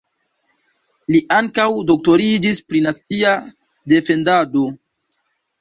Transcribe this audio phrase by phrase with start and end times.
[1.15, 3.37] Li ankaŭ doktoriĝis pri nacia
[3.95, 4.65] defendado.